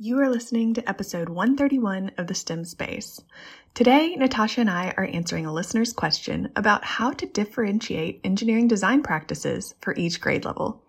[0.00, 3.20] You are listening to episode 131 of the STEM Space.
[3.74, 9.02] Today, Natasha and I are answering a listener's question about how to differentiate engineering design
[9.02, 10.84] practices for each grade level.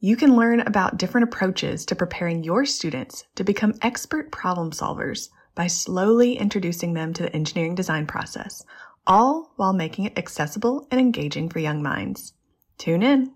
[0.00, 5.28] You can learn about different approaches to preparing your students to become expert problem solvers
[5.54, 8.64] by slowly introducing them to the engineering design process,
[9.06, 12.32] all while making it accessible and engaging for young minds.
[12.78, 13.34] Tune in.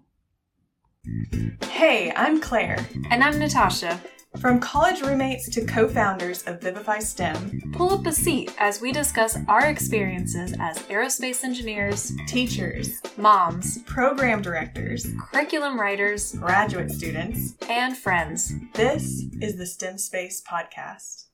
[1.64, 2.88] Hey, I'm Claire.
[3.10, 4.00] And I'm Natasha.
[4.40, 8.92] From college roommates to co founders of Vivify STEM, pull up a seat as we
[8.92, 17.96] discuss our experiences as aerospace engineers, teachers, moms, program directors, curriculum writers, graduate students, and
[17.96, 18.52] friends.
[18.74, 21.24] This is the STEM Space Podcast.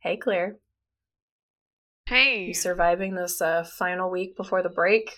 [0.00, 0.56] Hey, Claire.
[2.06, 2.46] Hey.
[2.46, 5.12] You surviving this uh, final week before the break?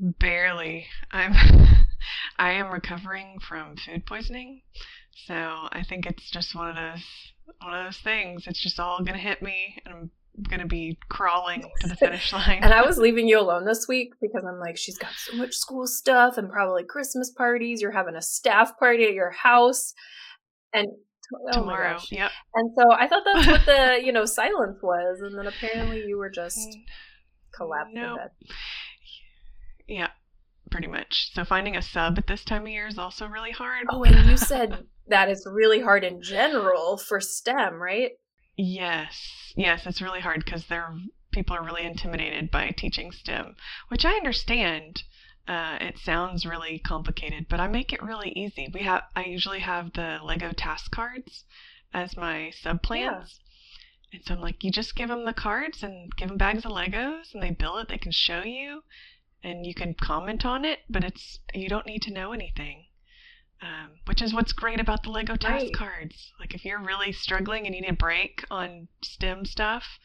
[0.00, 0.86] Barely.
[1.10, 1.34] I'm
[2.38, 4.62] I am recovering from food poisoning.
[5.26, 7.04] So I think it's just one of those
[7.62, 8.46] one of those things.
[8.46, 10.10] It's just all gonna hit me and I'm
[10.48, 12.60] gonna be crawling to the finish line.
[12.62, 15.54] and I was leaving you alone this week because I'm like, she's got so much
[15.54, 17.80] school stuff and probably Christmas parties.
[17.80, 19.94] You're having a staff party at your house.
[20.72, 20.88] And
[21.46, 21.98] oh tomorrow.
[22.10, 22.30] Yep.
[22.54, 25.20] And so I thought that's what the, you know, silence was.
[25.20, 26.76] And then apparently you were just
[27.56, 28.18] collapsed nope.
[29.86, 30.08] Yeah
[30.74, 31.30] pretty much.
[31.34, 33.86] So finding a sub at this time of year is also really hard.
[33.90, 38.10] Oh, and you said that is really hard in general for STEM, right?
[38.56, 39.52] Yes.
[39.54, 40.92] Yes, it's really hard because there
[41.30, 43.54] people are really intimidated by teaching STEM,
[43.86, 45.04] which I understand.
[45.46, 48.68] Uh, it sounds really complicated, but I make it really easy.
[48.74, 51.44] We have I usually have the Lego task cards
[51.92, 53.38] as my sub plans.
[54.10, 54.18] Yeah.
[54.18, 56.72] And so I'm like, you just give them the cards and give them bags of
[56.72, 57.88] Legos and they build it.
[57.88, 58.82] They can show you
[59.44, 62.86] and you can comment on it, but it's you don't need to know anything.
[63.60, 65.74] Um, which is what's great about the Lego task right.
[65.74, 66.32] cards.
[66.40, 69.98] Like if you're really struggling and you need a break on STEM stuff,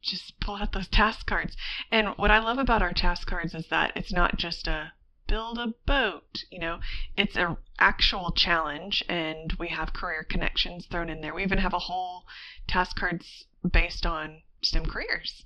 [0.00, 1.56] just pull out those task cards.
[1.90, 4.92] And what I love about our task cards is that it's not just a
[5.26, 6.80] build a boat, you know,
[7.16, 11.34] it's an actual challenge and we have career connections thrown in there.
[11.34, 12.24] We even have a whole
[12.68, 15.44] task cards based on STEM careers.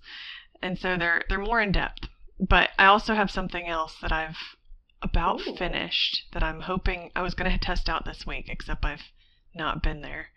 [0.60, 2.08] And so they're they're more in depth
[2.40, 4.36] but I also have something else that I've
[5.00, 5.56] about Ooh.
[5.56, 9.12] finished that I'm hoping I was going to test out this week, except I've
[9.54, 10.30] not been there.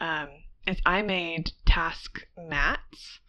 [0.00, 0.28] Um,
[0.66, 3.20] is I made task mats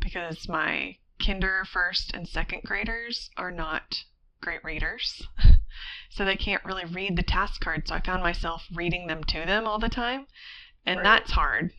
[0.00, 4.04] because my kinder first and second graders are not
[4.40, 5.26] great readers.
[6.10, 7.88] so they can't really read the task cards.
[7.88, 10.26] So I found myself reading them to them all the time.
[10.86, 11.04] And right.
[11.04, 11.72] that's hard.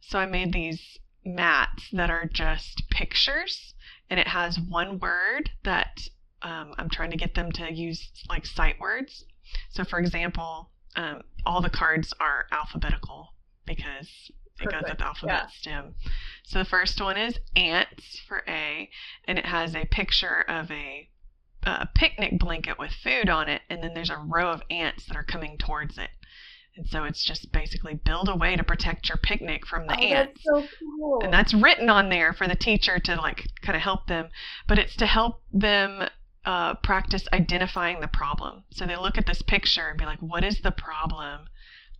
[0.00, 3.74] So I made these mats that are just pictures
[4.10, 6.00] and it has one word that
[6.42, 9.24] um, I'm trying to get them to use like sight words.
[9.70, 13.32] So, for example, um, all the cards are alphabetical
[13.66, 14.08] because
[14.60, 14.82] it Perfect.
[14.82, 15.48] goes with alphabet yeah.
[15.48, 15.94] stem.
[16.44, 18.88] So the first one is ants for A,
[19.26, 21.08] and it has a picture of a,
[21.64, 25.16] a picnic blanket with food on it, and then there's a row of ants that
[25.16, 26.10] are coming towards it.
[26.76, 30.02] And so it's just basically build a way to protect your picnic from the oh,
[30.02, 30.42] ants.
[30.44, 31.20] That's so cool.
[31.22, 34.28] And that's written on there for the teacher to like kind of help them,
[34.68, 36.08] but it's to help them
[36.44, 38.64] uh, practice identifying the problem.
[38.70, 41.46] So they look at this picture and be like, what is the problem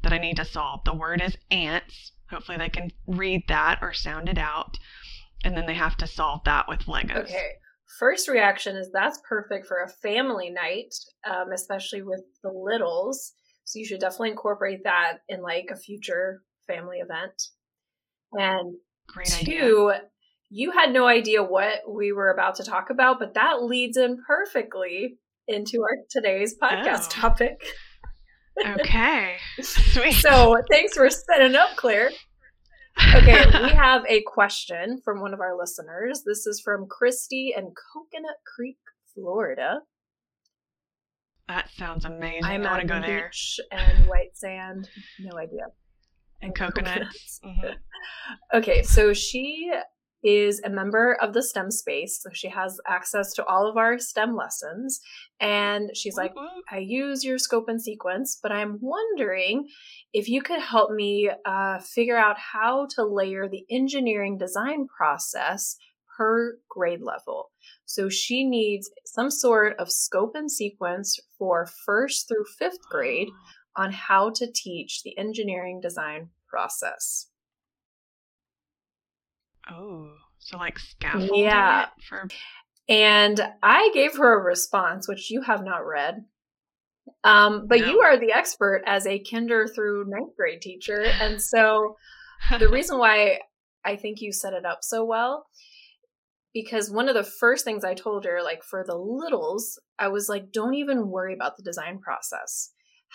[0.02, 0.84] that I need to solve?
[0.84, 2.12] The word is ants.
[2.30, 4.78] Hopefully they can read that or sound it out.
[5.42, 7.24] And then they have to solve that with Legos.
[7.24, 7.52] Okay.
[7.98, 10.94] First reaction is that's perfect for a family night,
[11.24, 13.32] um, especially with the littles
[13.66, 17.42] so you should definitely incorporate that in like a future family event.
[18.32, 18.76] And
[19.08, 20.02] Great two, idea.
[20.50, 24.18] you had no idea what we were about to talk about, but that leads in
[24.24, 25.18] perfectly
[25.48, 27.10] into our today's podcast oh.
[27.10, 27.60] topic.
[28.80, 29.36] okay.
[29.60, 30.12] Sweet.
[30.12, 32.10] So thanks for setting up, Claire.
[33.16, 36.22] Okay, we have a question from one of our listeners.
[36.24, 38.78] This is from Christy in Coconut Creek,
[39.12, 39.80] Florida.
[41.48, 42.44] That sounds amazing.
[42.44, 43.30] I'm I want to go there.
[43.30, 44.88] Beach and white sand.
[45.20, 45.66] No idea.
[46.42, 47.40] And coconuts.
[47.44, 47.68] Mm-hmm.
[48.58, 49.70] okay, so she
[50.26, 52.20] is a member of the STEM space.
[52.20, 55.00] So she has access to all of our STEM lessons.
[55.40, 56.34] And she's like,
[56.70, 59.68] I use your scope and sequence, but I'm wondering
[60.12, 65.76] if you could help me uh, figure out how to layer the engineering design process
[66.16, 67.50] per grade level.
[67.86, 73.28] So she needs some sort of scope and sequence for first through fifth grade
[73.76, 77.28] on how to teach the engineering design process.
[79.70, 81.86] Oh, so like scaffolding yeah.
[82.08, 82.28] for
[82.88, 86.24] and I gave her a response which you have not read.
[87.24, 87.90] Um, but No.
[87.90, 91.02] you are the expert as a kinder through ninth grade teacher.
[91.02, 91.96] And so
[92.58, 93.40] the reason why
[93.84, 95.46] I think you set it up so well,
[96.56, 100.26] because one of the first things I told her, like for the littles, I was
[100.26, 102.72] like, don't even worry about the design process.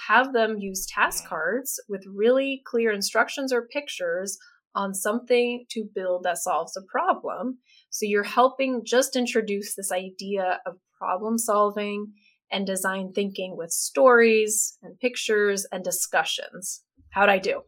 [0.07, 4.37] Have them use task cards with really clear instructions or pictures
[4.75, 7.57] on something to build that solves a problem.
[7.89, 12.13] So you're helping just introduce this idea of problem solving
[12.51, 16.83] and design thinking with stories and pictures and discussions.
[17.09, 17.63] How'd I do?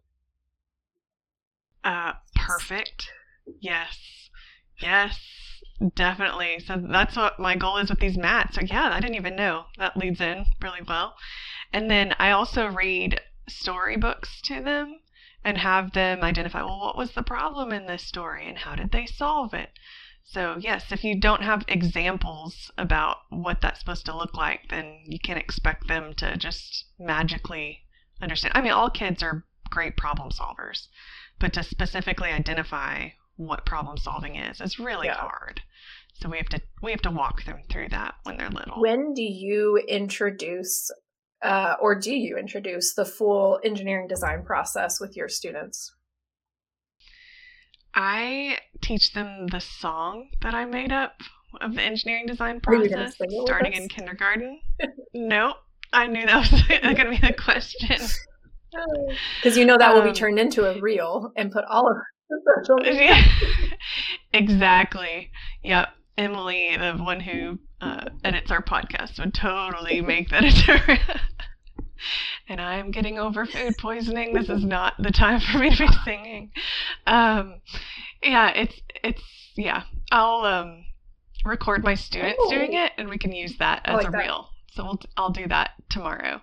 [1.83, 3.09] Uh, perfect.
[3.59, 3.97] Yes.
[4.79, 5.19] Yes.
[5.95, 6.59] Definitely.
[6.59, 8.55] So that's what my goal is with these mats.
[8.55, 9.65] So yeah, I didn't even know.
[9.77, 11.15] That leads in really well.
[11.71, 14.99] And then I also read storybooks to them
[15.43, 18.91] and have them identify, well, what was the problem in this story and how did
[18.91, 19.71] they solve it?
[20.25, 25.01] So, yes, if you don't have examples about what that's supposed to look like, then
[25.05, 27.83] you can't expect them to just magically
[28.21, 28.53] understand.
[28.55, 30.87] I mean, all kids are great problem solvers,
[31.39, 35.15] but to specifically identify what problem solving is It's really Yeah.
[35.15, 35.61] hard.
[36.15, 38.79] So we have to we have to walk them through that when they're little.
[38.81, 40.91] When do you introduce,
[41.41, 45.91] uh, or do you introduce the full engineering design process with your students?
[47.95, 51.13] I teach them the song that I made up
[51.61, 54.59] of the engineering design Are you gonna process sing it with starting in kindergarten.
[55.13, 55.57] nope.
[55.91, 57.97] I knew that was going to be the question.
[59.39, 61.95] Because you know that will be Um, turned into a reel and put all of
[64.33, 65.31] exactly.
[65.63, 65.89] Yep.
[66.17, 70.99] Emily, the one who uh, edits our podcast, would totally make that a
[72.47, 74.33] and I'm getting over food poisoning.
[74.33, 76.51] This is not the time for me to be singing.
[77.07, 77.61] Um,
[78.21, 79.23] yeah, it's it's
[79.55, 79.83] yeah.
[80.11, 80.85] I'll um,
[81.45, 82.49] record my students Oh.
[82.51, 84.17] doing it, and we can use that as like a that.
[84.17, 84.49] reel.
[84.73, 86.41] So we'll, I'll do that tomorrow.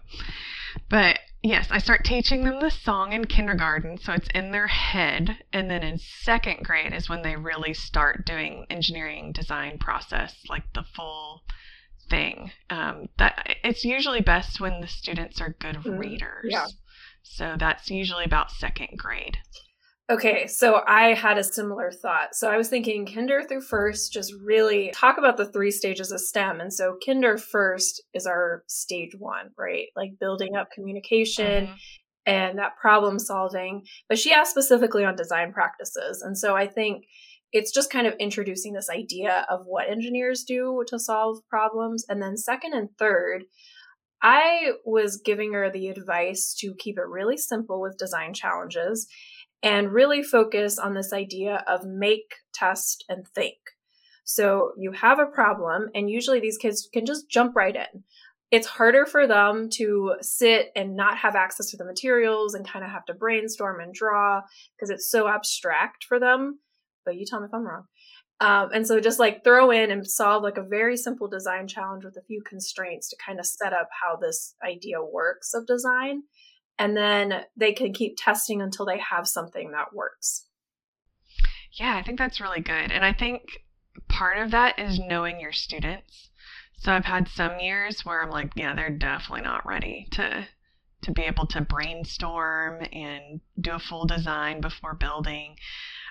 [0.89, 5.45] But yes, I start teaching them the song in kindergarten, so it's in their head.
[5.53, 10.65] And then in second grade is when they really start doing engineering design process, like
[10.75, 11.43] the full
[12.09, 12.51] thing.
[12.71, 16.47] Um, that it's usually best when the students are good Mm, readers.
[16.49, 16.67] yeah.
[17.23, 19.39] So that's usually about second grade.
[20.11, 22.35] Okay, so I had a similar thought.
[22.35, 26.21] So I was thinking kinder through first, just really talk about the three stages of
[26.21, 26.61] STEM.
[26.61, 29.87] And so kinder first is our stage one, right?
[29.95, 31.75] Like building up communication Mhm.
[32.27, 33.87] and that problem solving.
[34.09, 36.23] But she asked specifically on design practices.
[36.23, 37.05] And so I think
[37.53, 42.05] it's just kind of introducing this idea of what engineers do to solve problems.
[42.09, 43.45] And then second and third,
[44.23, 49.07] I was giving her the advice to keep it really simple with design challenges
[49.63, 53.57] and really focus on this idea of make, test, and think.
[54.25, 58.05] So you have a problem, and usually these kids can just jump right in.
[58.51, 62.85] It's harder for them to sit and not have access to the materials and kind
[62.85, 64.43] of have to brainstorm and draw
[64.77, 66.59] because it's so abstract for them.
[67.05, 67.85] But you tell me if I'm wrong.
[68.41, 72.05] Um, and so just like throw in and solve like a very simple design challenge
[72.05, 76.23] with a few constraints to kind of set up how this idea works of design.
[76.81, 80.47] And then they can keep testing until they have something that works.
[81.75, 82.91] Yeah, I think that's really good.
[82.91, 83.43] And I think
[84.09, 86.31] part of that is knowing your students.
[86.79, 90.49] So I've had some years where I'm like, yeah, they're definitely not ready to
[91.03, 95.57] to be able to brainstorm and do a full design before building.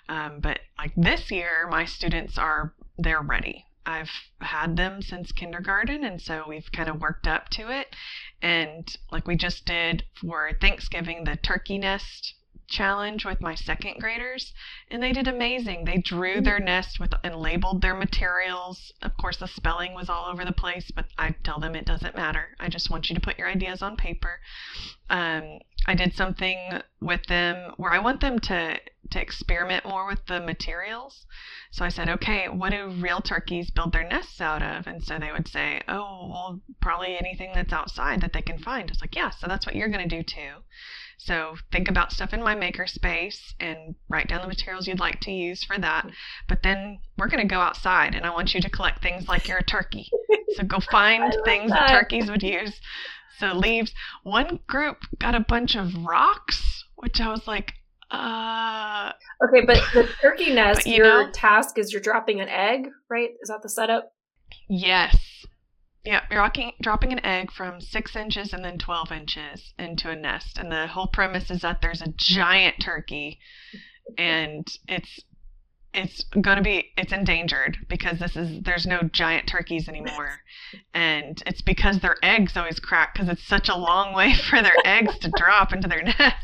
[0.07, 3.65] Um, but like this year, my students are they're ready.
[3.89, 7.95] I've had them since kindergarten, and so we've kind of worked up to it.
[8.41, 12.35] And like we just did for Thanksgiving, the turkey nest
[12.69, 14.53] challenge with my second graders
[14.91, 15.85] and they did amazing.
[15.85, 18.91] They drew their nest with and labeled their materials.
[19.01, 22.15] Of course, the spelling was all over the place, but I tell them it doesn't
[22.15, 22.55] matter.
[22.59, 24.39] I just want you to put your ideas on paper.
[25.09, 28.79] Um, I did something with them where I want them to
[29.09, 31.25] to experiment more with the materials.
[31.71, 34.85] So I said, okay, what do real turkeys build their nests out of?
[34.85, 38.91] And so they would say, oh, well, probably anything that's outside that they can find.
[38.91, 40.61] It's like, yeah, so that's what you're going to do too.
[41.17, 45.31] So think about stuff in my makerspace and write down the materials you'd like to
[45.31, 46.07] use for that.
[46.47, 49.47] But then we're going to go outside and I want you to collect things like
[49.47, 50.11] you're a turkey.
[50.55, 51.87] So go find things that.
[51.87, 52.79] that turkeys would use.
[53.39, 53.93] So leaves.
[54.23, 57.73] One group got a bunch of rocks, which I was like,
[58.11, 59.11] uh,
[59.47, 63.29] Okay, but the turkey nest, you your know- task is you're dropping an egg, right?
[63.41, 64.11] Is that the setup?
[64.67, 65.17] yes.
[66.05, 70.15] Yeah, you're rocking, dropping an egg from six inches and then 12 inches into a
[70.15, 70.57] nest.
[70.57, 73.37] And the whole premise is that there's a giant turkey
[74.17, 75.19] and it's
[75.93, 80.41] it's going to be it's endangered because this is there's no giant turkeys anymore.
[80.93, 84.75] And it's because their eggs always crack because it's such a long way for their
[84.85, 86.35] eggs to drop into their nest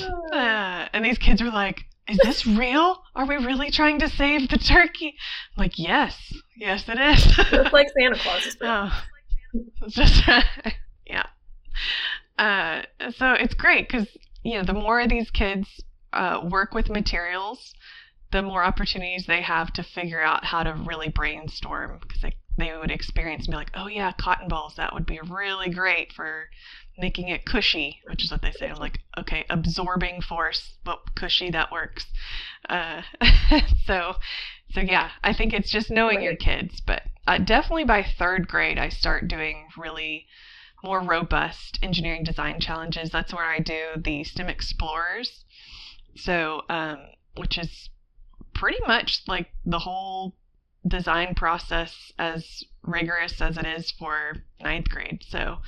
[0.32, 3.02] uh, and these kids are like is this real?
[3.14, 5.14] Are we really trying to save the turkey?
[5.56, 6.34] I'm like yes.
[6.56, 7.38] Yes it is.
[7.50, 9.04] It's like santa claus is oh,
[9.82, 10.22] it's just
[11.06, 11.26] yeah.
[12.38, 12.82] Uh,
[13.16, 14.08] so it's great because
[14.42, 17.74] you know the more these kids uh, work with materials
[18.34, 22.76] the more opportunities they have to figure out how to really brainstorm because they, they
[22.76, 26.48] would experience and be like, oh yeah, cotton balls, that would be really great for
[26.98, 28.68] making it cushy, which is what they say.
[28.68, 32.06] I'm like, okay, absorbing force, but cushy, that works.
[32.68, 33.02] Uh,
[33.86, 34.16] so,
[34.72, 36.24] so yeah, I think it's just knowing right.
[36.24, 40.26] your kids, but uh, definitely by third grade, I start doing really
[40.82, 43.10] more robust engineering design challenges.
[43.10, 45.44] That's where I do the STEM Explorers.
[46.16, 46.98] So, um,
[47.36, 47.90] which is
[48.54, 50.34] pretty much like the whole
[50.86, 55.22] design process as rigorous as it is for ninth grade.
[55.26, 55.58] So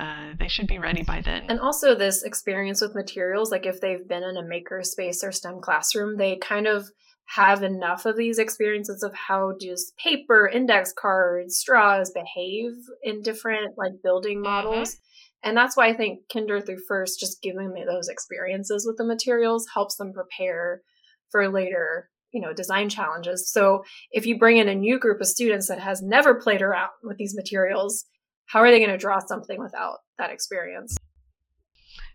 [0.00, 1.44] uh, they should be ready by then.
[1.48, 5.30] And also, this experience with materials, like if they've been in a maker space or
[5.30, 6.88] STEM classroom, they kind of
[7.26, 12.72] have enough of these experiences of how just paper, index cards, straws behave
[13.02, 14.50] in different like building mm-hmm.
[14.50, 14.90] models.
[14.90, 15.48] Mm-hmm.
[15.48, 19.04] And that's why I think kinder through first, just giving them those experiences with the
[19.04, 20.82] materials helps them prepare
[21.30, 23.50] for later you know design challenges.
[23.50, 26.90] So if you bring in a new group of students that has never played around
[27.02, 28.04] with these materials
[28.46, 30.96] how are they going to draw something without that experience?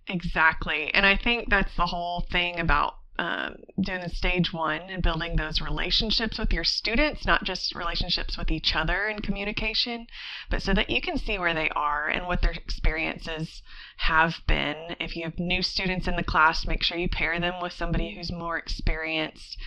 [0.08, 0.92] Exactly.
[0.94, 5.36] And i think that's the whole thing about um, doing the stage one and building
[5.36, 10.08] those relationships with your students, not just relationships with each other in communication,
[10.50, 13.62] but so that you can see where they are and what their experiences
[13.98, 14.96] have been.
[15.02, 18.16] If you have new students in the class, make sure you pair them with somebody
[18.16, 19.58] who's more experienced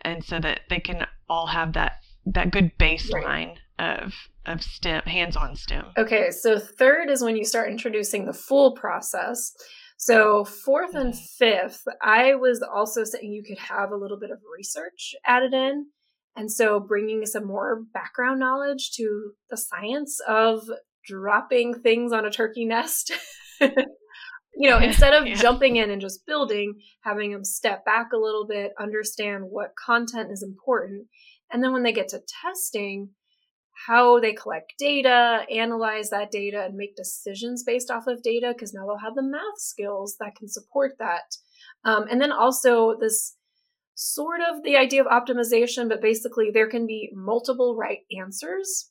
[0.00, 4.00] and so that they can all have that that good baseline right.
[4.00, 4.14] of
[4.46, 5.84] of STEM, hands-on STEM.
[5.98, 9.54] Okay, so third is when you start introducing the full process.
[10.04, 14.38] So fourth and fifth, I was also saying you could have a little bit of
[14.52, 15.86] research added in.
[16.34, 20.68] And so bringing some more background knowledge to the science of
[21.06, 23.12] dropping things on a turkey nest
[23.60, 25.36] you know, instead of yeah.
[25.36, 30.32] jumping in and just building, having them step back a little bit, understand what content
[30.32, 31.06] is important.
[31.52, 33.10] And then when they get to testing,
[33.86, 38.72] how they collect data, analyze that data, and make decisions based off of data, because
[38.72, 41.36] now they'll have the math skills that can support that.
[41.84, 43.36] Um, and then also this
[43.94, 48.90] sort of the idea of optimization, but basically there can be multiple right answers.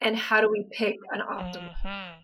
[0.00, 1.74] And how do we pick an optimal?
[1.84, 2.20] Mm-hmm.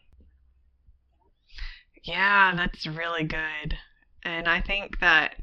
[2.04, 3.74] Yeah, that's really good.
[4.22, 5.36] And I think that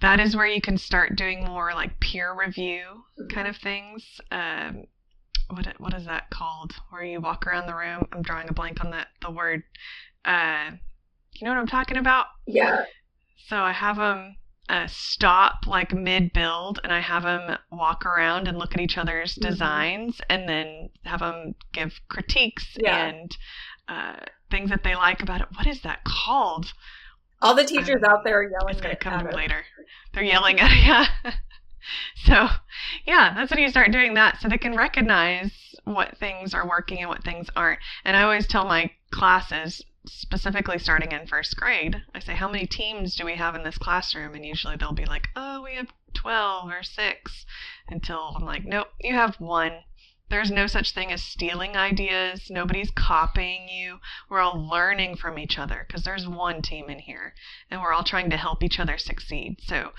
[0.00, 2.82] that is where you can start doing more like peer review
[3.32, 4.20] kind of things.
[4.30, 4.84] Um,
[5.48, 6.72] what what is that called?
[6.90, 8.06] Where you walk around the room.
[8.12, 9.62] I'm drawing a blank on that the word.
[10.24, 10.70] Uh,
[11.34, 12.26] you know what I'm talking about?
[12.46, 12.84] Yeah.
[13.48, 14.36] So I have them
[14.68, 18.96] uh, stop like mid build, and I have them walk around and look at each
[18.96, 19.50] other's mm-hmm.
[19.50, 23.06] designs, and then have them give critiques yeah.
[23.06, 23.36] and
[23.88, 24.16] uh,
[24.50, 25.48] things that they like about it.
[25.54, 26.72] What is that called?
[27.42, 28.74] All the teachers um, out there are yelling.
[28.74, 29.64] It's gonna come to later.
[30.14, 30.70] They're yelling at
[31.24, 31.34] yeah.
[32.24, 32.48] so,
[33.06, 36.98] yeah, that's when you start doing that, so they can recognize what things are working
[36.98, 37.80] and what things aren't.
[38.04, 42.66] And I always tell my classes, specifically starting in first grade, I say, "How many
[42.66, 45.92] teams do we have in this classroom?" And usually they'll be like, "Oh, we have
[46.14, 47.46] 12 or 6."
[47.88, 49.84] Until I'm like, "Nope, you have one."
[50.34, 52.50] There's no such thing as stealing ideas.
[52.50, 54.00] Nobody's copying you.
[54.28, 57.34] We're all learning from each other because there's one team in here
[57.70, 59.60] and we're all trying to help each other succeed.
[59.62, 59.92] So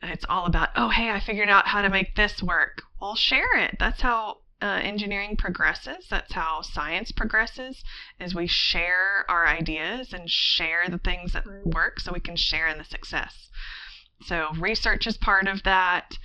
[0.00, 2.80] it's all about, oh, hey, I figured out how to make this work.
[3.02, 3.76] Well, share it.
[3.78, 6.06] That's how uh, engineering progresses.
[6.08, 7.84] That's how science progresses.
[8.18, 12.66] Is we share our ideas and share the things that work, so we can share
[12.66, 13.50] in the success.
[14.22, 16.16] So research is part of that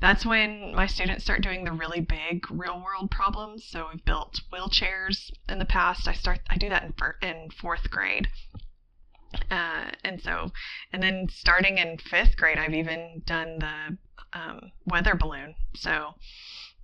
[0.00, 3.64] that's when my students start doing the really big real world problems.
[3.68, 6.08] So we've built wheelchairs in the past.
[6.08, 8.28] I start I do that in fir- in fourth grade.
[9.50, 10.52] Uh, and so,
[10.92, 13.98] and then starting in fifth grade, I've even done the
[14.32, 15.54] um, weather balloon.
[15.74, 16.14] So,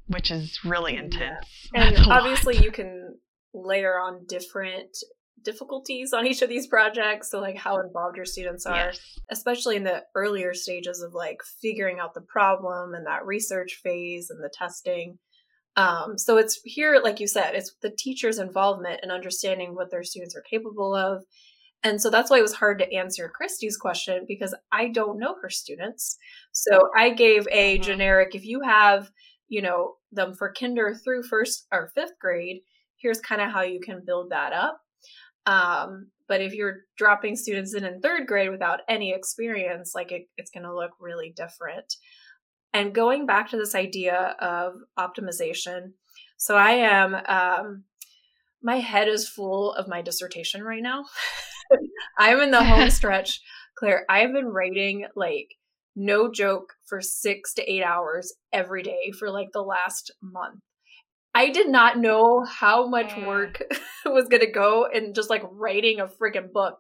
[0.09, 1.47] which is really intense.
[1.75, 1.88] Yeah.
[1.88, 3.19] And obviously, you can
[3.55, 4.97] layer on different
[5.45, 9.01] difficulties on each of these projects so like how involved your students are yes.
[9.31, 14.31] especially in the earlier stages of like figuring out the problem and that research phase
[14.31, 15.19] and the testing
[15.77, 20.03] um, so it's here like you said it's the teacher's involvement and understanding what their
[20.03, 21.25] students are capable of
[21.83, 25.37] And so that's why it was hard to answer Christy's question because I don't know
[25.41, 26.19] her students.
[26.53, 27.83] So I gave a mm-hmm.
[27.83, 29.11] generic, if you have,
[29.49, 32.61] you know, them for kinder through first or fifth grade,
[32.97, 34.81] here's kind of how you can build that up.
[35.50, 40.28] Um, but if you're dropping students in in third grade without any experience, like it,
[40.37, 41.97] it's going to look really different.
[42.73, 45.95] And going back to this idea of optimization,
[46.37, 47.83] so I am, um,
[48.62, 51.04] my head is full of my dissertation right now.
[52.19, 53.40] I'm in the home stretch.
[53.76, 55.57] Claire, I've been writing like
[55.97, 60.61] no joke for six to eight hours every day for like the last month.
[61.35, 63.63] I did not know how much work
[64.05, 66.79] was going to go in just like writing a freaking book,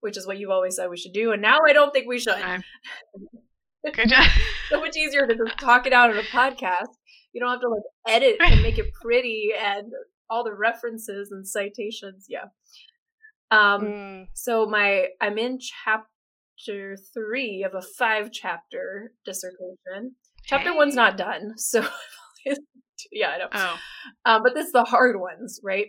[0.00, 1.32] which is what you've always said we should do.
[1.32, 2.36] And now I don't think we should.
[3.94, 4.28] Good job.
[4.68, 6.90] so much easier to just talk it out on a podcast.
[7.32, 7.82] You don't have to like
[8.16, 9.92] edit and make it pretty and
[10.28, 12.26] all the references and citations.
[12.28, 12.46] Yeah.
[13.50, 14.26] Um, mm.
[14.34, 20.16] so my I'm in chapter three of a five chapter dissertation.
[20.44, 21.80] Chapter one's not done, so
[23.12, 23.48] yeah, I know.
[23.52, 23.78] Oh.
[24.24, 25.86] Um, but this is the hard ones, right?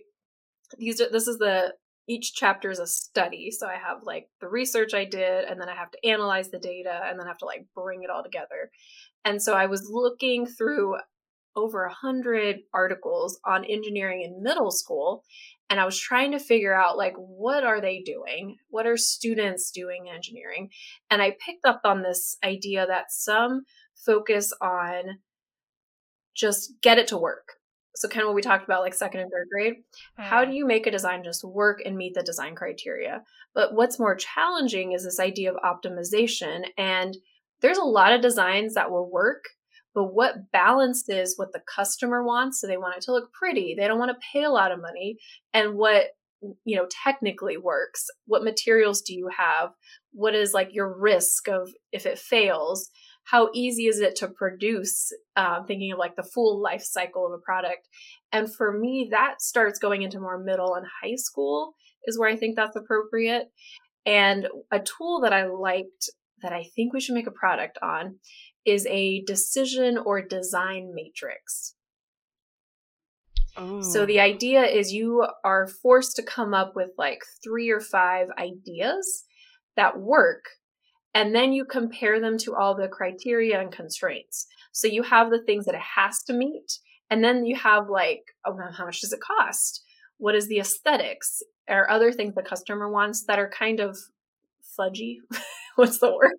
[0.78, 1.74] These are this is the
[2.10, 3.52] each chapter is a study.
[3.52, 6.60] So I have like the research I did, and then I have to analyze the
[6.60, 8.72] data, and then I have to like bring it all together.
[9.26, 10.96] And so I was looking through
[11.58, 15.24] over a hundred articles on engineering in middle school
[15.72, 19.72] and i was trying to figure out like what are they doing what are students
[19.72, 20.70] doing in engineering
[21.10, 23.64] and i picked up on this idea that some
[24.06, 25.18] focus on
[26.38, 27.54] just get it to work.
[27.96, 29.74] So kind of what we talked about like second and third grade
[30.20, 30.24] mm.
[30.24, 33.24] how do you make a design just work and meet the design criteria?
[33.56, 37.18] But what's more challenging is this idea of optimization and
[37.62, 39.46] there's a lot of designs that will work
[39.96, 43.88] but what balances what the customer wants so they want it to look pretty they
[43.88, 45.18] don't want to pay a lot of money
[45.56, 46.10] and what
[46.66, 48.08] you know technically works.
[48.26, 49.72] What materials do you have?
[50.12, 52.90] What is like your risk of if it fails
[53.32, 57.34] how easy is it to produce um, thinking of like the full life cycle of
[57.34, 57.88] a product
[58.32, 61.74] and for me that starts going into more middle and high school
[62.06, 63.48] is where i think that's appropriate
[64.06, 66.10] and a tool that i liked
[66.42, 68.16] that i think we should make a product on
[68.68, 71.74] is a decision or design matrix.
[73.56, 73.82] Oh.
[73.82, 78.28] So the idea is you are forced to come up with like three or five
[78.38, 79.24] ideas
[79.78, 80.44] that work
[81.18, 84.46] and then you compare them to all the criteria and constraints.
[84.72, 86.78] So you have the things that it has to meet
[87.10, 89.84] and then you have like oh, how much does it cost?
[90.18, 91.42] What is the aesthetics?
[91.68, 93.98] Or other things the customer wants that are kind of
[94.80, 95.18] fudgy.
[95.76, 96.34] What's the word?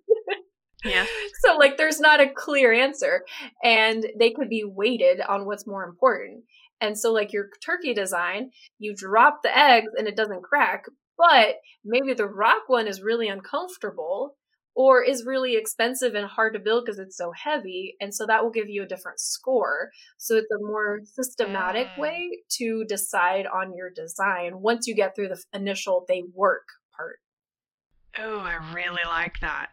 [0.85, 1.05] Yeah.
[1.41, 3.23] So like there's not a clear answer
[3.63, 6.43] and they could be weighted on what's more important.
[6.81, 10.83] And so like your turkey design, you drop the eggs and it doesn't crack,
[11.17, 14.35] but maybe the rock one is really uncomfortable
[14.79, 18.41] or is really expensive and hard to build because it's so heavy and so that
[18.41, 19.89] will give you a different score.
[20.17, 21.99] So it's a more systematic mm.
[21.99, 26.63] way to decide on your design once you get through the initial they work
[26.95, 27.17] part.
[28.17, 29.67] Oh, I really like that.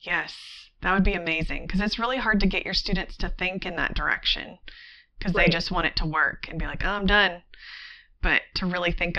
[0.00, 0.34] Yes,
[0.82, 3.76] that would be amazing because it's really hard to get your students to think in
[3.76, 4.58] that direction
[5.18, 5.46] because right.
[5.46, 7.40] they just want it to work and be like, oh, I'm done.
[8.20, 9.16] But to really think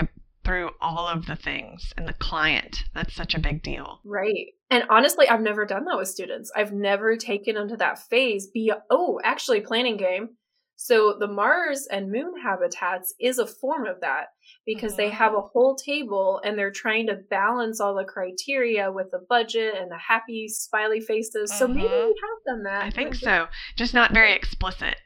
[0.48, 4.00] through all of the things and the client, that's such a big deal.
[4.02, 4.46] Right.
[4.70, 6.50] And honestly, I've never done that with students.
[6.56, 8.46] I've never taken them to that phase.
[8.46, 10.30] Be oh, actually, planning game.
[10.76, 14.28] So the Mars and Moon habitats is a form of that
[14.64, 15.02] because mm-hmm.
[15.02, 19.20] they have a whole table and they're trying to balance all the criteria with the
[19.28, 21.50] budget and the happy smiley faces.
[21.50, 21.58] Mm-hmm.
[21.58, 22.06] So maybe mm-hmm.
[22.06, 22.84] we have done that.
[22.84, 23.48] I think so.
[23.76, 24.96] Just not very explicit.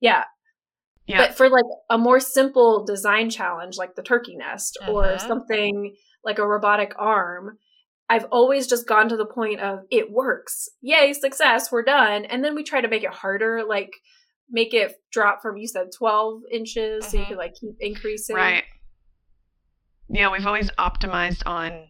[0.00, 0.24] Yeah.
[1.06, 1.18] Yeah.
[1.18, 4.92] But for like a more simple design challenge like the turkey nest mm-hmm.
[4.92, 7.58] or something like a robotic arm,
[8.08, 10.68] I've always just gone to the point of it works.
[10.80, 12.24] Yay, success, we're done.
[12.24, 13.90] And then we try to make it harder like
[14.50, 17.28] make it drop from you said 12 inches so you mm-hmm.
[17.30, 18.36] can like keep increasing.
[18.36, 18.64] Right
[20.08, 21.88] yeah, we've always optimized on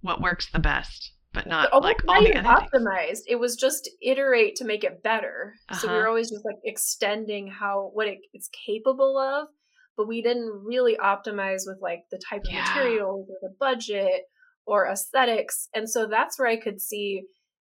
[0.00, 3.22] what works the best, but not like all the optimized.
[3.26, 5.54] It was just iterate to make it better.
[5.68, 5.80] Uh-huh.
[5.80, 9.48] So we were always just like extending how what it, it's capable of,
[9.96, 12.64] but we didn't really optimize with like the type of yeah.
[12.64, 14.22] materials or the budget
[14.66, 15.68] or aesthetics.
[15.74, 17.22] And so that's where I could see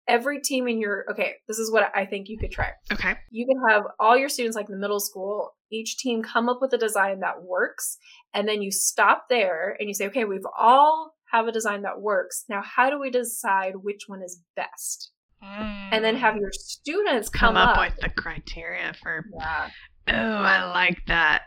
[0.09, 3.47] every team in your okay this is what i think you could try okay you
[3.47, 6.73] can have all your students like in the middle school each team come up with
[6.73, 7.97] a design that works
[8.35, 12.01] and then you stop there and you say okay we've all have a design that
[12.01, 15.13] works now how do we decide which one is best
[15.43, 15.89] mm.
[15.93, 19.69] and then have your students come, come up, up, with the criteria for yeah.
[20.09, 21.43] oh i like that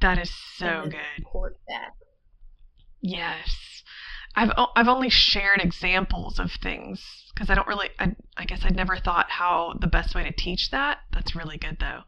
[0.00, 1.92] that is so good report back.
[3.00, 3.74] yes
[4.36, 7.00] I've I've only shared examples of things
[7.32, 10.32] because I don't really I, I guess I'd never thought how the best way to
[10.32, 10.98] teach that.
[11.12, 12.00] That's really good though,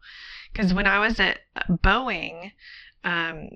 [0.52, 2.52] because when I was at Boeing,
[3.04, 3.50] um,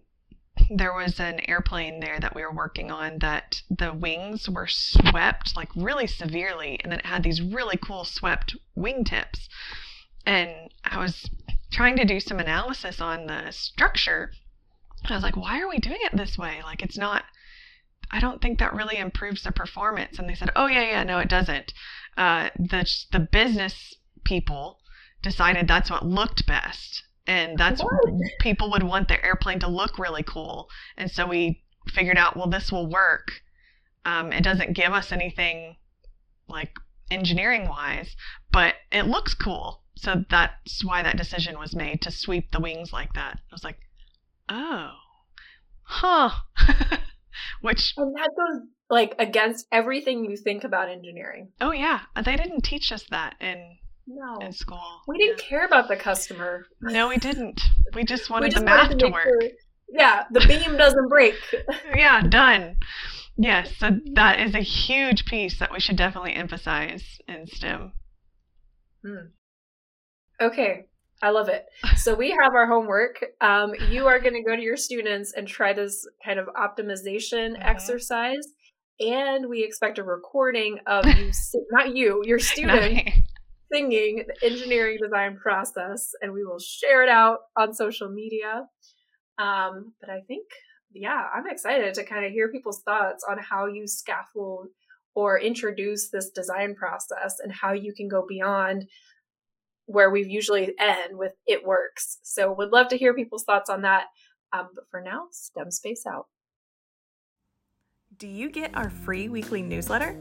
[0.69, 5.57] there was an airplane there that we were working on that the wings were swept
[5.57, 9.49] like really severely, and then it had these really cool swept wingtips,
[10.27, 11.31] and I was
[11.71, 14.33] trying to do some analysis on the structure.
[15.09, 16.61] I was like, why are we doing it this way?
[16.63, 17.25] Like it's not
[18.11, 20.19] I don't think that really improves the performance.
[20.19, 21.73] And they said, oh, yeah, yeah, no, it doesn't.
[22.17, 23.95] Uh, the, the business
[24.25, 24.81] people
[25.23, 27.05] decided that's what looked best.
[27.31, 27.95] And that's what
[28.41, 30.69] people would want their airplane to look really cool.
[30.97, 33.31] And so we figured out, well, this will work.
[34.05, 35.77] Um, it doesn't give us anything
[36.49, 36.73] like
[37.09, 38.17] engineering wise,
[38.51, 39.85] but it looks cool.
[39.95, 43.35] So that's why that decision was made to sweep the wings like that.
[43.37, 43.79] I was like,
[44.49, 44.91] oh,
[45.83, 46.31] huh.
[47.61, 51.53] Which and that goes like against everything you think about engineering.
[51.61, 55.03] Oh yeah, they didn't teach us that in no in school.
[55.07, 55.49] We didn't yeah.
[55.49, 56.67] care about the customer.
[56.81, 57.61] No, we didn't.
[57.95, 59.25] We just wanted we just the math to, work.
[59.25, 59.51] Sure,
[59.93, 61.35] yeah, the beam doesn't break.
[61.95, 62.77] yeah, done.
[63.37, 67.93] Yes, so that is a huge piece that we should definitely emphasize in STEM.
[69.05, 69.29] Hmm.
[70.41, 70.87] Okay,
[71.23, 71.67] I love it.
[71.97, 73.23] So we have our homework.
[73.43, 77.53] Um, you are going to go to your students and try this kind of optimization
[77.53, 77.63] mm-hmm.
[77.63, 78.47] exercise,
[79.01, 81.31] and we expect a recording of you,
[81.73, 83.03] not you, your student
[83.73, 88.67] singing the engineering design process, and we will share it out on social media.
[89.39, 90.47] Um, but I think,
[90.93, 94.69] yeah, I'm excited to kind of hear people's thoughts on how you scaffold
[95.15, 98.87] or introduce this design process and how you can go beyond
[99.87, 102.19] where we've usually end with it works.
[102.23, 104.07] So would love to hear people's thoughts on that.
[104.53, 106.27] Um, but for now, STEM space out.
[108.17, 110.17] Do you get our free weekly newsletter?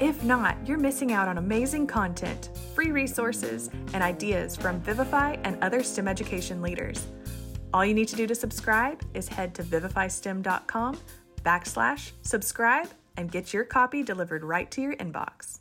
[0.00, 5.62] If not, you're missing out on amazing content, free resources, and ideas from Vivify and
[5.62, 7.06] other STEM education leaders.
[7.74, 10.98] All you need to do to subscribe is head to vivifystem.com
[11.42, 15.58] backslash subscribe and get your copy delivered right to your inbox.